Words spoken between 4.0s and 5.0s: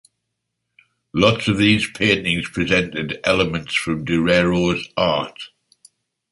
Durero’s